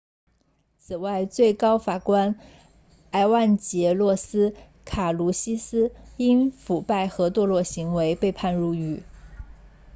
[0.79, 2.35] 此外最高法官
[3.11, 9.03] 埃万杰洛斯卡卢西斯因腐败和堕落行为被判入狱